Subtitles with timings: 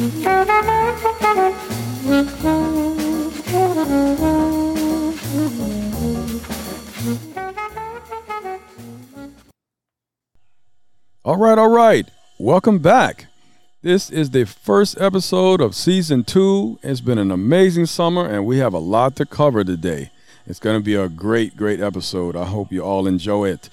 [0.00, 0.06] All
[11.36, 12.08] right, all right.
[12.38, 13.26] Welcome back.
[13.82, 16.78] This is the first episode of season two.
[16.82, 20.10] It's been an amazing summer, and we have a lot to cover today.
[20.46, 22.36] It's going to be a great, great episode.
[22.36, 23.68] I hope you all enjoy it.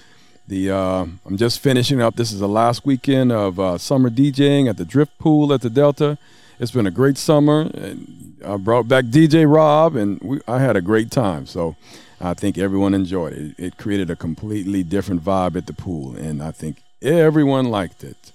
[0.48, 2.16] The uh, I'm just finishing up.
[2.16, 5.70] This is the last weekend of uh, summer DJing at the Drift Pool at the
[5.70, 6.18] Delta.
[6.58, 7.70] It's been a great summer.
[7.74, 11.48] And I brought back DJ Rob, and we, I had a great time.
[11.48, 11.76] So
[12.22, 13.56] I think everyone enjoyed it.
[13.58, 18.32] It created a completely different vibe at the pool, and I think everyone liked it.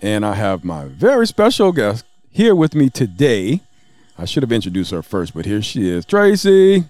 [0.00, 3.62] And I have my very special guest here with me today.
[4.18, 6.84] I should have introduced her first, but here she is, Tracy.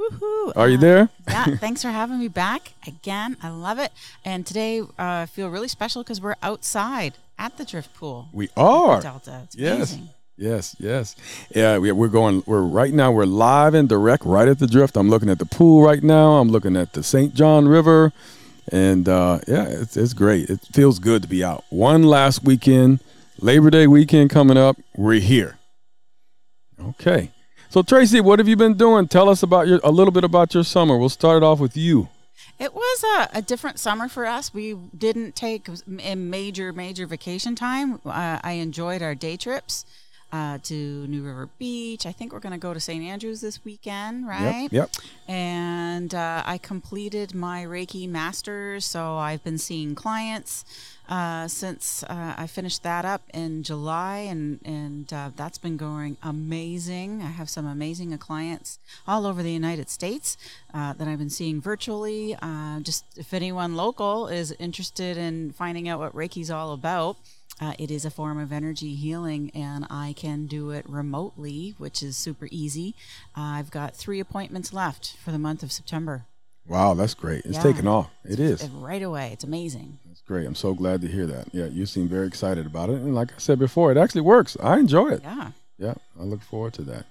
[0.00, 0.52] Woohoo!
[0.56, 1.08] Are you there?
[1.28, 3.36] yeah, thanks for having me back again.
[3.42, 3.92] I love it.
[4.24, 8.28] And today uh, I feel really special because we're outside at the drift pool.
[8.32, 9.00] We are.
[9.02, 9.42] Delta.
[9.44, 9.92] It's Yes.
[9.94, 10.08] amazing.
[10.36, 11.16] Yes, yes.
[11.54, 12.42] Yeah, we, we're going.
[12.46, 13.12] We're right now.
[13.12, 14.96] We're live and direct, right at the drift.
[14.96, 16.38] I'm looking at the pool right now.
[16.38, 17.34] I'm looking at the St.
[17.34, 18.10] John River,
[18.72, 20.48] and uh, yeah, it's it's great.
[20.48, 21.64] It feels good to be out.
[21.68, 23.00] One last weekend,
[23.38, 24.78] Labor Day weekend coming up.
[24.96, 25.58] We're here.
[26.82, 27.30] Okay.
[27.70, 29.06] So Tracy, what have you been doing?
[29.06, 30.98] Tell us about your a little bit about your summer.
[30.98, 32.08] We'll start it off with you.
[32.58, 34.52] It was a, a different summer for us.
[34.52, 35.68] We didn't take
[36.02, 38.00] a major, major vacation time.
[38.04, 39.84] Uh, I enjoyed our day trips
[40.32, 40.74] uh, to
[41.06, 42.06] New River Beach.
[42.06, 43.02] I think we're going to go to St.
[43.04, 44.68] Andrews this weekend, right?
[44.70, 44.72] Yep.
[44.72, 44.90] Yep.
[45.28, 48.84] and uh, I completed my Reiki Masters.
[48.84, 50.64] So I've been seeing clients
[51.10, 56.16] uh, since uh, I finished that up in July, and and uh, that's been going
[56.22, 57.20] amazing.
[57.20, 60.36] I have some amazing clients all over the United States
[60.72, 62.36] uh, that I've been seeing virtually.
[62.40, 67.16] Uh, just if anyone local is interested in finding out what Reiki's all about.
[67.60, 72.02] Uh, it is a form of energy healing, and I can do it remotely, which
[72.02, 72.94] is super easy.
[73.36, 76.24] Uh, I've got three appointments left for the month of September.
[76.66, 77.44] Wow, that's great.
[77.44, 77.62] It's Yeah.
[77.62, 78.10] taking off.
[78.24, 78.62] It is.
[78.68, 79.30] Right away.
[79.32, 79.98] It's amazing.
[80.06, 80.46] That's great.
[80.46, 81.48] I'm so glad to hear that.
[81.52, 84.56] Yeah, you seem very excited about it, and like I said before, it actually works.
[84.62, 85.20] I enjoy it.
[85.22, 85.50] Yeah.
[85.78, 87.06] Yeah, I look forward to that.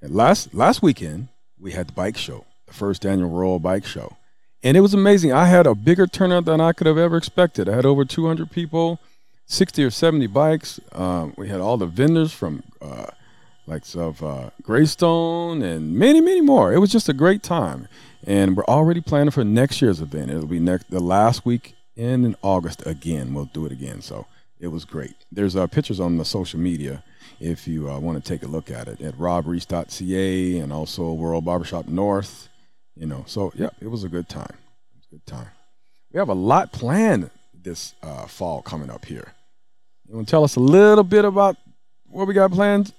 [0.00, 1.28] And last last weekend
[1.58, 4.16] we had the bike show, the first annual Royal Bike Show,
[4.62, 5.32] and it was amazing.
[5.32, 7.68] I had a bigger turnout than I could have ever expected.
[7.68, 9.00] I had over 200 people,
[9.46, 10.80] 60 or 70 bikes.
[10.92, 13.06] Um, we had all the vendors from uh,
[13.66, 16.72] likes of uh, Greystone and many many more.
[16.72, 17.88] It was just a great time,
[18.26, 20.30] and we're already planning for next year's event.
[20.30, 23.34] It'll be next the last week in, August again.
[23.34, 24.00] We'll do it again.
[24.00, 24.26] So
[24.58, 25.14] it was great.
[25.30, 27.02] There's uh, pictures on the social media
[27.40, 31.40] if you uh, want to take a look at it at robreese.ca and also Royal
[31.40, 32.48] Barbershop North.
[32.96, 34.54] You know, so yeah, it was a good time.
[34.54, 35.48] It was a good time.
[36.12, 37.30] We have a lot planned
[37.62, 39.32] this uh, fall coming up here.
[40.08, 41.56] You want to tell us a little bit about
[42.08, 42.92] what we got planned,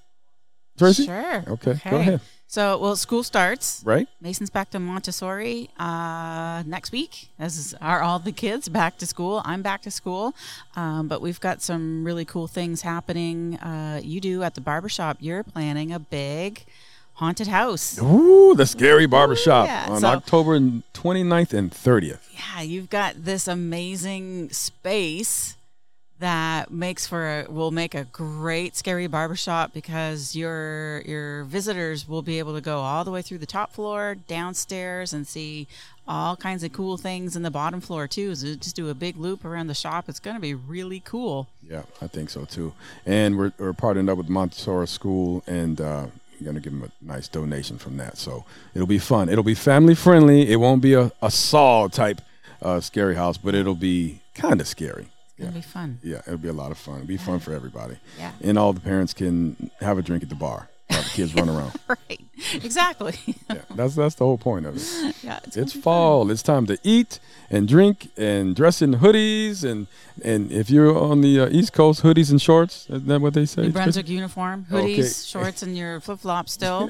[0.78, 1.06] Tracy?
[1.06, 1.44] Sure.
[1.47, 2.22] Okay, go ahead.
[2.47, 3.81] So, well, school starts.
[3.84, 4.07] Right?
[4.22, 9.41] Mason's back to Montessori uh, next week, as are all the kids back to school.
[9.44, 10.35] I'm back to school,
[10.75, 13.57] um, but we've got some really cool things happening.
[13.57, 15.18] Uh, you do at the barbershop.
[15.19, 16.63] You're planning a big
[17.16, 18.00] haunted house.
[18.01, 22.19] Ooh, the Scary Barbershop yeah, on so- October 29th and 30th.
[22.31, 25.56] Yeah, you've got this amazing space
[26.19, 32.22] that makes for a, will make a great scary barbershop because your your visitors will
[32.22, 35.68] be able to go all the way through the top floor downstairs and see
[36.07, 39.18] all kinds of cool things in the bottom floor too so just do a big
[39.18, 42.73] loop around the shop it's going to be really cool Yeah, I think so too.
[43.06, 46.06] And we're, we're partnering up with Montessori School and uh,
[46.43, 48.17] we're going to give them a nice donation from that.
[48.17, 48.43] So
[48.73, 49.29] it'll be fun.
[49.29, 50.51] It'll be family friendly.
[50.51, 52.21] It won't be a, a Saw type
[52.61, 55.07] uh, scary house, but it'll be kind of scary.
[55.29, 56.95] it's going to be fun Yeah, it'll be a lot of fun.
[56.95, 57.97] It'll be fun for everybody.
[58.19, 58.31] Yeah.
[58.41, 61.49] And all the parents can have a drink at the bar while the kids run
[61.49, 61.73] around.
[61.87, 62.19] right
[62.64, 63.16] exactly
[63.50, 65.16] Yeah, that's that's the whole point of it.
[65.23, 65.84] yeah it's, It's be fun.
[65.84, 66.32] fall.
[66.32, 67.20] It's time to eat
[67.50, 69.88] and drink and dress in hoodies and
[70.23, 72.85] and if you're on the uh, East Coast, hoodies and shorts.
[72.90, 73.64] Isn't that what they say?
[73.64, 75.03] New Brunswick uniform, hoodies, Okay.
[75.44, 76.88] shorts, and your flip flops still.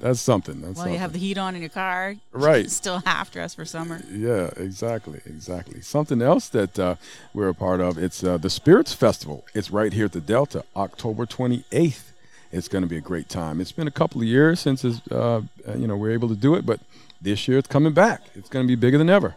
[0.00, 0.60] That's something.
[0.60, 2.68] That's While you have the heat on in your car, Right.
[2.68, 4.00] Still half dressed for summer.
[4.10, 5.80] Yeah, exactly, exactly.
[5.80, 6.96] Something else that uh,
[7.32, 7.98] we're a part of.
[7.98, 9.44] It's uh, the Spirits Festival.
[9.54, 12.02] It's right here at the Delta, October 28th.
[12.52, 13.60] It's going to be a great time.
[13.60, 16.36] It's been a couple of years since it's, uh, uh, you know we're able to
[16.36, 16.80] do it, but
[17.20, 18.20] this year it's coming back.
[18.34, 19.36] It's going to be bigger than ever.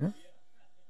[0.00, 0.10] Yeah,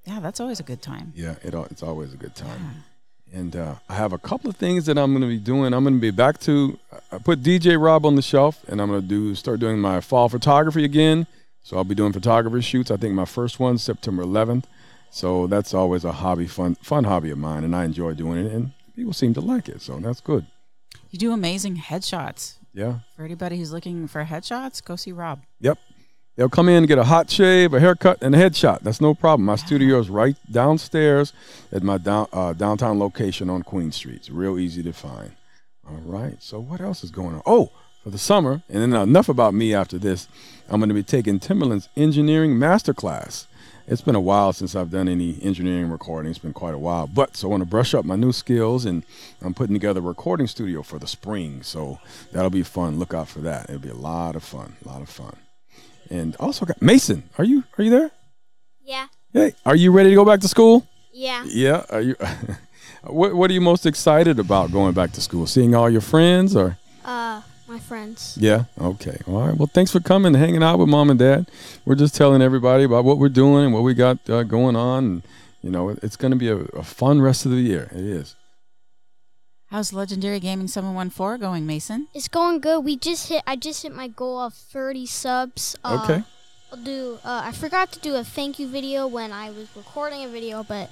[0.04, 1.12] yeah, that's always a good time.
[1.14, 2.84] Yeah, it, it's always a good time.
[3.32, 5.72] And uh, I have a couple of things that I'm going to be doing.
[5.72, 6.78] I'm going to be back to
[7.10, 10.00] I put DJ Rob on the shelf, and I'm going to do start doing my
[10.00, 11.26] fall photography again.
[11.62, 12.90] So I'll be doing photography shoots.
[12.90, 14.64] I think my first one's September 11th.
[15.10, 18.52] So that's always a hobby, fun fun hobby of mine, and I enjoy doing it.
[18.52, 20.46] And people seem to like it, so that's good.
[21.12, 22.54] You do amazing headshots.
[22.72, 23.00] Yeah.
[23.14, 25.42] For anybody who's looking for headshots, go see Rob.
[25.60, 25.78] Yep.
[26.36, 28.80] They'll come in get a hot shave, a haircut, and a headshot.
[28.80, 29.44] That's no problem.
[29.44, 31.34] My studio is right downstairs
[31.70, 34.16] at my down, uh, downtown location on Queen Street.
[34.16, 35.32] It's real easy to find.
[35.86, 36.42] All right.
[36.42, 37.42] So what else is going on?
[37.44, 37.70] Oh,
[38.02, 40.26] for the summer, and then enough about me after this.
[40.70, 43.46] I'm going to be taking Timbaland's engineering masterclass.
[43.86, 46.30] It's been a while since I've done any engineering recording.
[46.30, 48.84] It's been quite a while, but so I want to brush up my new skills,
[48.84, 49.02] and
[49.40, 51.62] I'm putting together a recording studio for the spring.
[51.62, 51.98] So
[52.32, 52.98] that'll be fun.
[52.98, 53.68] Look out for that.
[53.68, 54.76] It'll be a lot of fun.
[54.84, 55.36] A lot of fun
[56.12, 57.24] and also got Mason.
[57.38, 58.10] Are you are you there?
[58.84, 59.06] Yeah.
[59.32, 60.86] Hey, are you ready to go back to school?
[61.12, 61.44] Yeah.
[61.46, 61.84] Yeah.
[61.90, 62.16] Are you?
[63.04, 65.46] what What are you most excited about going back to school?
[65.46, 66.78] Seeing all your friends, or?
[67.04, 68.36] Uh, my friends.
[68.40, 68.64] Yeah.
[68.80, 69.18] Okay.
[69.26, 69.56] All right.
[69.56, 71.50] Well, thanks for coming, hanging out with mom and dad.
[71.84, 75.04] We're just telling everybody about what we're doing and what we got uh, going on.
[75.04, 75.22] And,
[75.62, 77.88] you know, it's going to be a, a fun rest of the year.
[77.92, 78.36] It is.
[79.66, 82.08] How's Legendary Gaming 714 going, Mason?
[82.12, 82.80] It's going good.
[82.80, 83.42] We just hit.
[83.46, 85.76] I just hit my goal of 30 subs.
[85.82, 86.22] Uh, Okay.
[86.70, 87.18] I'll do.
[87.24, 90.62] Uh, I forgot to do a thank you video when I was recording a video,
[90.62, 90.90] but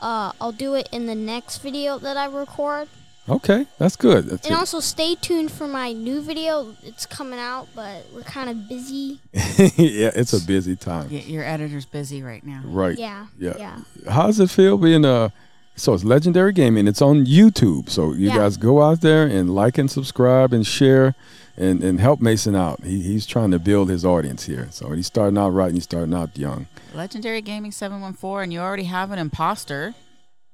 [0.00, 2.88] uh, I'll do it in the next video that I record.
[3.28, 3.66] Okay.
[3.78, 4.26] That's good.
[4.26, 4.58] That's And it.
[4.58, 6.74] also stay tuned for my new video.
[6.82, 9.20] It's coming out, but we're kind of busy.
[9.32, 10.10] yeah.
[10.14, 11.08] It's a busy time.
[11.10, 12.62] Y- your editor's busy right now.
[12.64, 12.98] Right.
[12.98, 13.26] Yeah.
[13.38, 13.54] Yeah.
[13.58, 13.78] Yeah.
[14.10, 15.32] How does it feel being a
[15.74, 18.36] so it's legendary gaming it's on youtube so you Yeah.
[18.36, 21.14] guys go out there and like and subscribe and share
[21.56, 25.06] and, and help mason out he, he's trying to build his audience here so he's
[25.06, 29.12] starting out right and he's starting out young Legendary Gaming 714, and you already have
[29.12, 29.94] an imposter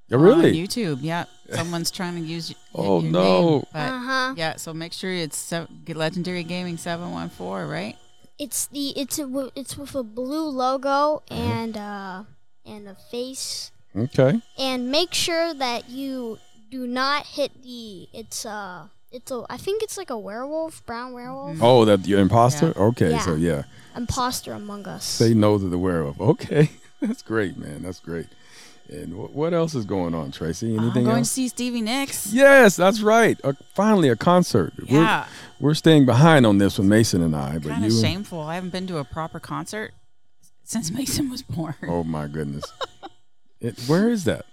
[0.08, 0.98] yeah, on really YouTube.
[1.02, 1.24] Yeah.
[1.50, 3.50] Someone's trying to use y- Oh, your no.
[3.58, 4.34] name, but Uh huh.
[4.36, 7.96] yeah, so make sure it's se- Legendary Gaming 714, right?
[8.38, 11.34] It's the it's a, it's with a blue logo Mm-hmm.
[11.34, 12.22] and uh
[12.66, 13.72] and a face.
[13.96, 16.38] okay and make sure that you
[16.70, 21.14] do not hit the it's uh it's a I think it's like a werewolf, brown
[21.14, 23.20] werewolf, oh that you're imposter okay Yeah.
[23.24, 23.62] so yeah
[23.96, 25.04] imposter among us.
[25.04, 26.70] say no to the werewolf okay
[27.00, 28.26] that's great man that's great
[28.88, 30.98] and wh- what else is going on tracy Anything?
[30.98, 32.32] I'm going else to see Stevie Nicks.
[32.32, 35.26] yes that's right uh, finally a concert we're, Yeah.
[35.60, 38.40] we're staying behind on this with mason and i but Kind you of shameful.
[38.40, 39.92] I haven't been to a proper concert
[40.64, 41.74] since Mason was born.
[41.86, 42.64] Oh my goodness.
[43.60, 44.44] it, where is that?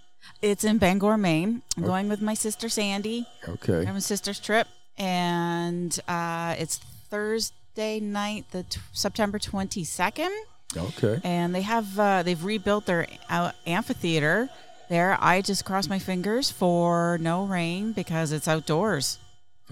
[0.41, 1.61] It's in Bangor, Maine.
[1.77, 3.27] I'm going with my sister Sandy.
[3.47, 3.83] Okay.
[3.85, 4.67] Having a sister's trip,
[4.97, 6.77] and uh, it's
[7.09, 10.29] Thursday night, the t- September 22nd.
[10.77, 11.19] Okay.
[11.23, 14.49] and they have uh, they've rebuilt their uh, amphitheater
[14.89, 15.17] there.
[15.21, 19.19] I just cross my fingers for no rain because it's outdoors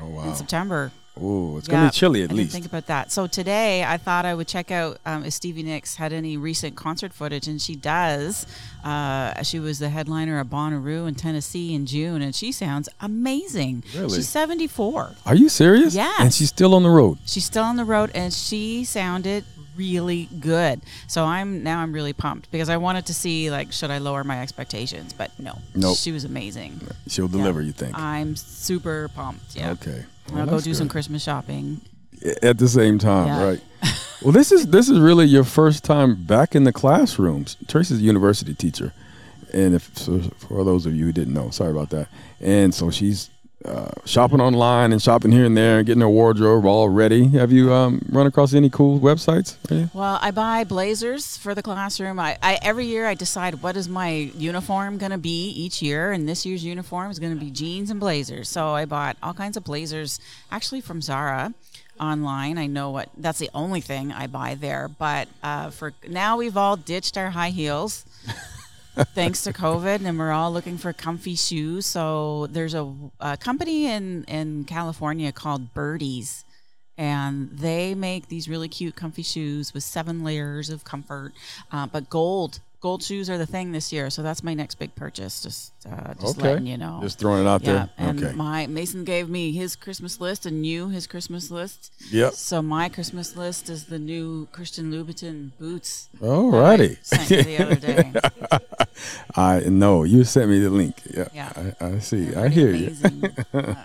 [0.01, 0.23] Oh wow!
[0.29, 0.35] in.
[0.35, 0.91] September.
[1.15, 2.53] Oh, it's gonna be chilly at I didn't least.
[2.53, 3.11] think about that.
[3.11, 6.75] So today I thought I would check out um, if Stevie Nicks had any recent
[6.75, 8.47] concert footage, and she does.
[8.83, 13.83] Uh, she was the headliner at Bonnaroo in Tennessee in June, and she sounds amazing.
[13.95, 14.15] Really?
[14.15, 15.11] She's 74.
[15.27, 15.93] Are you serious?
[15.93, 16.11] Yeah.
[16.19, 17.19] And she's still on the road.
[17.27, 20.81] She's still on the road, and she sounded really good.
[21.07, 24.23] So I'm now I'm really pumped because I wanted to see like should I lower
[24.23, 25.97] my expectations, but no, Nope.
[25.97, 26.81] she was amazing.
[27.07, 27.61] She'll deliver.
[27.61, 27.97] You think?
[27.97, 29.55] I'm super pumped.
[29.55, 29.71] Yeah.
[29.71, 30.03] Okay.
[30.31, 30.87] Well, I'll go do some.
[30.89, 31.81] Christmas shopping.
[32.41, 33.43] at the same time, Yeah.
[33.43, 33.61] right?
[34.21, 37.57] Well, this is this is really your first time back in the classrooms.
[37.67, 38.93] Tracy's a university teacher,
[39.51, 42.07] and if so for those of you who didn't know, sorry about that.
[42.39, 43.29] And so she's
[43.65, 47.29] uh, shopping online and shopping here and there and getting her wardrobe all ready.
[47.29, 49.55] Have you um, run across any cool websites?
[49.93, 52.19] Well, I buy blazers for the classroom.
[52.19, 56.11] I, I every year I decide what is my uniform going to be each year,
[56.11, 58.49] and this year's uniform is going to be jeans and blazers.
[58.49, 60.19] So I bought all kinds of blazers,
[60.51, 61.53] actually from Zara,
[61.99, 62.57] online.
[62.57, 64.87] I know what that's the only thing I buy there.
[64.87, 68.05] But uh, for now, we've all ditched our high heels.
[68.95, 71.85] Thanks to COVID, and we're all looking for comfy shoes.
[71.85, 76.45] So there's a, a company in in California called Birdies,
[76.97, 81.33] and they make these really cute, comfy shoes with seven layers of comfort.
[81.71, 84.09] Uh, but gold, gold shoes are the thing this year.
[84.09, 85.41] So that's my next big purchase.
[85.41, 86.49] Just uh, just Okay.
[86.49, 86.99] letting you know.
[87.01, 87.89] Just throwing it out yeah, there.
[87.97, 88.35] and okay.
[88.35, 91.91] my Mason gave me his Christmas list and you his Christmas list.
[92.11, 92.33] Yep.
[92.33, 96.09] So my Christmas list is the new Christian Louboutin boots.
[96.21, 96.97] All righty.
[97.01, 98.11] Sent you the other day.
[99.35, 100.95] I know you sent me the link.
[101.09, 101.29] Yeah.
[101.33, 101.71] Yeah.
[101.81, 102.35] I, I see.
[102.35, 102.87] I hear you.
[102.87, 103.23] amazing.
[103.53, 103.75] Uh,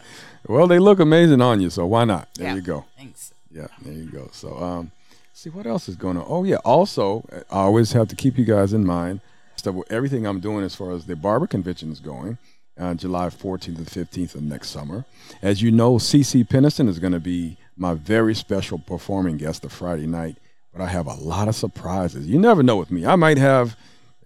[0.54, 2.28] Well, they look amazing on you, so why not?
[2.34, 2.54] There Yeah.
[2.54, 2.84] you go.
[2.96, 3.32] Thanks.
[3.50, 4.28] Yeah, there you go.
[4.32, 4.92] So, um,
[5.38, 6.24] see what else is going on.
[6.26, 9.20] Oh yeah, also I always have to keep you guys in mind.
[9.54, 12.38] So everything I'm doing as far as the barber convention is going,
[12.78, 15.04] uh, July 14th and 15th of next summer.
[15.40, 19.68] As you know, CeCe Peniston is going to be my very special performing guest the
[19.68, 20.36] Friday night.
[20.72, 22.26] But I have a lot of surprises.
[22.26, 23.06] You never know with me.
[23.06, 23.76] I might have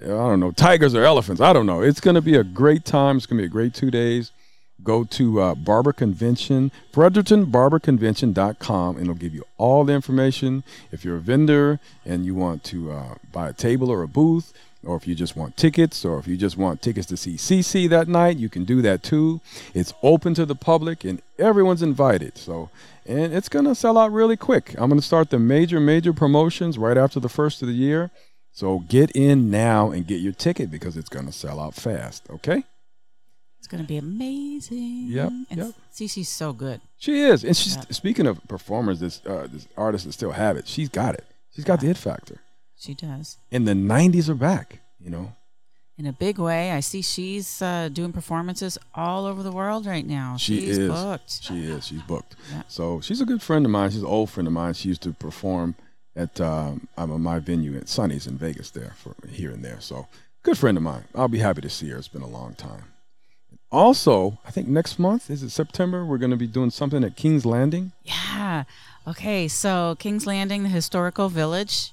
[0.03, 1.41] I don't know, tigers or elephants.
[1.41, 1.83] I don't know.
[1.83, 3.19] It's going to be a great time.
[3.19, 4.33] It's going to be a great two days.
[4.83, 10.65] Go to uh, Barber Convention, FrederictonBarberConvention.com, and it'll give you all the information.
[10.91, 14.53] If you're a vendor and you want to uh, buy a table or a booth,
[14.85, 17.89] or if you just want tickets, or if you just want tickets to see CeCe
[17.91, 19.41] that night, you can do that too.
[19.75, 22.37] It's open to the public, and everyone's invited.
[22.37, 22.69] So,
[23.07, 24.75] and it's going to sell out really quick.
[24.79, 28.11] I'm going to start the major, major promotions right after the first of the year.
[28.53, 32.29] So get in now and get your ticket because it's going to sell out fast.
[32.29, 32.65] Okay.
[33.63, 35.07] It's going to be amazing.
[35.07, 35.73] Yep, And yep.
[35.95, 36.81] CeCe's so good.
[36.97, 37.83] She is, and she's Yeah.
[37.91, 38.99] speaking of performers.
[38.99, 40.67] This uh, this artist that still have it.
[40.67, 41.25] She's got it.
[41.55, 42.41] She's got the hit factor.
[42.77, 43.37] She does.
[43.53, 44.81] And the '90s are back.
[44.99, 45.37] You know.
[45.97, 46.73] In a big way.
[46.73, 50.37] I see she's uh, doing performances all over the world right now.
[50.39, 50.89] She she's is.
[50.89, 51.43] booked.
[51.45, 51.87] She is.
[51.87, 52.35] She's booked.
[52.51, 52.63] Yeah.
[52.67, 53.91] So she's a good friend of mine.
[53.93, 54.75] She's an old friend of mine.
[54.75, 55.77] She used to perform
[56.17, 59.81] at um, my venue at Sunny's in Vegas there for here and there.
[59.81, 60.09] So
[60.43, 61.05] good friend of mine.
[61.15, 61.99] I'll be happy to see her.
[61.99, 62.87] It's been a long time.
[63.73, 66.05] Also, I think next month is it September?
[66.05, 67.93] We're going to be doing something at King's Landing.
[68.05, 68.65] Yeah.
[69.09, 69.49] Okay.
[69.49, 71.93] So King's Landing, the historical village.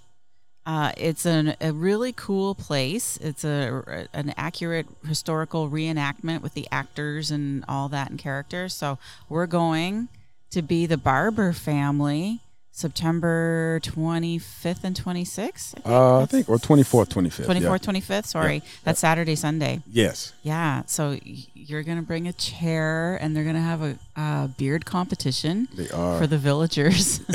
[0.66, 3.18] Uh, it's an, a really cool place.
[3.18, 8.74] It's a an accurate historical reenactment with the actors and all that and characters.
[8.74, 10.10] So we're going
[10.52, 12.42] to be the Barber family,
[12.80, 15.74] September 25th and 26th.
[15.76, 17.46] I think, Uh, I think or 24th, 25th.
[17.46, 17.78] 24th, yeah.
[17.92, 18.26] 25th.
[18.26, 19.82] Sorry, that's Saturday, Sunday.
[19.86, 20.34] Yes.
[20.44, 20.84] Yeah.
[20.86, 21.18] So
[21.54, 26.18] you're gonna bring a chair, and they're gonna have a, uh beard competition They are.
[26.20, 27.20] for the villagers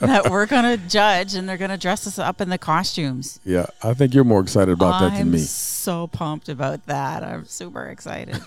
[0.00, 3.40] that we're gonna judge, and they're gonna dress us up in the costumes.
[3.44, 5.38] Yeah, I think you're more excited about that than I'm me.
[5.40, 7.22] so pumped about that.
[7.22, 8.40] I'm super excited.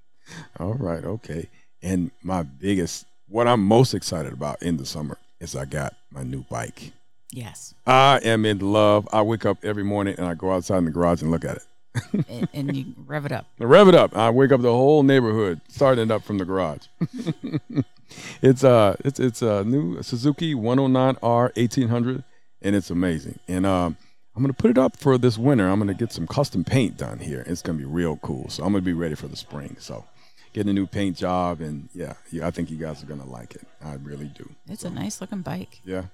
[0.60, 1.48] All right, okay.
[1.82, 6.22] And my biggest, what I'm most excited about in the summer is I got my
[6.22, 6.92] new bike.
[7.30, 9.08] yes, I am in love.
[9.12, 11.56] I wake up every morning and I go outside in the garage and look at
[11.56, 11.66] it.
[12.28, 13.46] and, and you rev it up.
[13.60, 14.16] I rev it up.
[14.16, 16.86] I wake up the whole neighborhood, starting it up from the garage.
[18.42, 22.24] it's uh, it's it's a new Suzuki 109R 1800,
[22.62, 23.38] and it's amazing.
[23.48, 23.96] And um,
[24.34, 25.68] I'm gonna put it up for this winter.
[25.68, 27.44] I'm gonna get some custom paint done here.
[27.46, 28.48] It's gonna be real cool.
[28.48, 29.76] So I'm gonna be ready for the spring.
[29.78, 30.04] So
[30.52, 33.62] getting a new paint job, and yeah, I think you guys are gonna like it.
[33.84, 34.48] I really do.
[34.68, 35.80] It's a nice looking bike.
[35.84, 36.04] Yeah,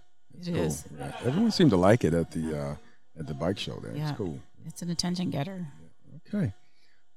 [0.41, 0.85] It it's is.
[0.99, 1.13] Yeah.
[1.25, 2.75] Everyone seemed to like it at the uh,
[3.19, 3.97] at the bike show there.
[3.97, 4.11] Yeah.
[4.11, 4.39] It's cool.
[4.67, 5.67] It's an attention getter.
[6.29, 6.53] Okay.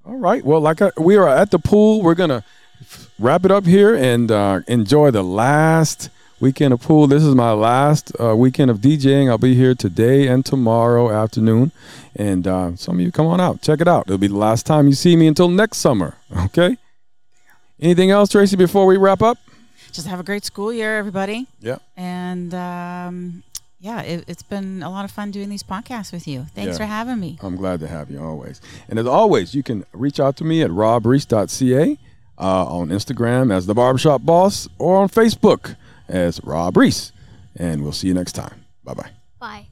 [0.06, 0.44] All right.
[0.44, 2.44] Well, like I, we are at the pool, we're gonna
[3.20, 6.10] wrap it up here and uh, enjoy the last
[6.40, 7.06] weekend of pool.
[7.06, 9.30] This is my last uh, weekend of DJing.
[9.30, 11.72] I'll be here today and tomorrow afternoon,
[12.16, 14.06] and uh, some of you come on out, check it out.
[14.08, 16.16] It'll be the last time you see me until next summer.
[16.46, 16.78] Okay.
[17.82, 18.56] Anything else, Tracy?
[18.56, 19.38] Before we wrap up?
[19.92, 21.48] Just have a great school year, everybody.
[21.60, 21.78] Yeah.
[21.98, 23.44] And um,
[23.80, 26.46] yeah, it, it's been a lot of fun doing these podcasts with you.
[26.56, 26.78] Thanks Yeah.
[26.78, 27.38] for having me.
[27.42, 28.62] I'm glad to have you always.
[28.88, 31.98] And as always, you can reach out to me at robreese.ca,
[32.38, 35.76] uh, on Instagram as the Barbershop Boss, or on Facebook
[36.08, 37.12] as Rob Reese.
[37.56, 38.64] And we'll see you next time.
[38.84, 39.10] Bye bye
[39.40, 39.71] bye.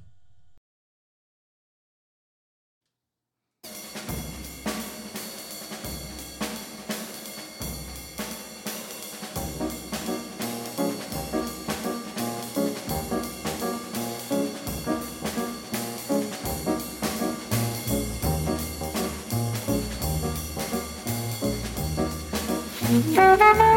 [22.90, 23.69] うん